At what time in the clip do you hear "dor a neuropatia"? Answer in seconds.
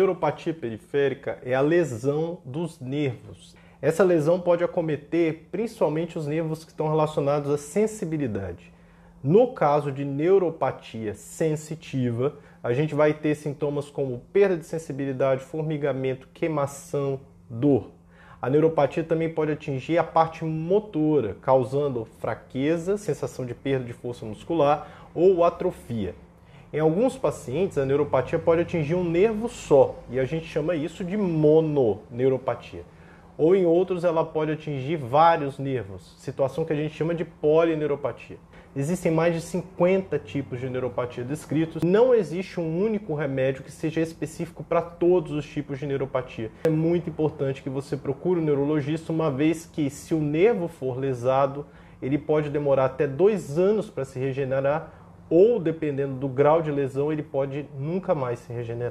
17.48-19.04